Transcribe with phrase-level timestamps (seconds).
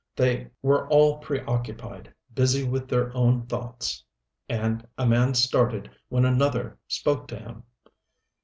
[0.15, 4.03] They were all pre occupied, busy with their own thoughts
[4.49, 7.63] and a man started when another spoke to him.